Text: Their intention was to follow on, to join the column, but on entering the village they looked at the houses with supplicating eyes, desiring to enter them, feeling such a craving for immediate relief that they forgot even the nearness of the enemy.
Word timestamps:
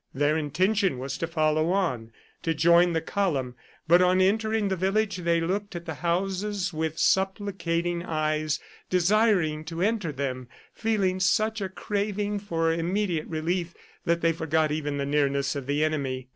Their 0.15 0.35
intention 0.35 0.97
was 0.97 1.15
to 1.19 1.27
follow 1.27 1.69
on, 1.71 2.11
to 2.41 2.55
join 2.55 2.93
the 2.93 3.01
column, 3.01 3.53
but 3.87 4.01
on 4.01 4.19
entering 4.19 4.67
the 4.67 4.75
village 4.75 5.17
they 5.17 5.39
looked 5.39 5.75
at 5.75 5.85
the 5.85 5.93
houses 5.93 6.73
with 6.73 6.97
supplicating 6.97 8.01
eyes, 8.01 8.59
desiring 8.89 9.63
to 9.65 9.83
enter 9.83 10.11
them, 10.11 10.47
feeling 10.73 11.19
such 11.19 11.61
a 11.61 11.69
craving 11.69 12.39
for 12.39 12.73
immediate 12.73 13.27
relief 13.27 13.75
that 14.05 14.21
they 14.21 14.31
forgot 14.33 14.71
even 14.71 14.97
the 14.97 15.05
nearness 15.05 15.55
of 15.55 15.67
the 15.67 15.83
enemy. 15.85 16.29